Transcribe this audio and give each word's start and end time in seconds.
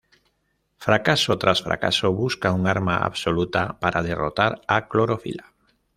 Fracaso 0.79 1.37
tras 1.37 1.61
fracaso, 1.61 2.11
busca 2.11 2.53
un 2.53 2.65
arma 2.65 2.95
absoluta 2.97 3.77
para 3.79 4.01
derrotar 4.01 4.59
a 4.67 4.87
Clorofila. 4.89 5.53